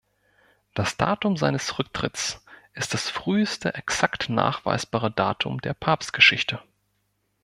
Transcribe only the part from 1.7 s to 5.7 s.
Rücktritts ist das früheste exakt nachweisbare Datum